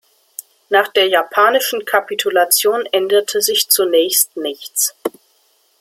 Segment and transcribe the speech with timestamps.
[0.69, 4.95] Nach der japanischen Kapitulation änderte sich zunächst nichts.